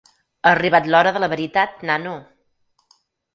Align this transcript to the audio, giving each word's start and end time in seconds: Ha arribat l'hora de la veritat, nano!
Ha 0.45 0.53
arribat 0.53 0.87
l'hora 0.93 1.11
de 1.17 1.21
la 1.23 1.29
veritat, 1.33 1.77
nano! 1.91 2.15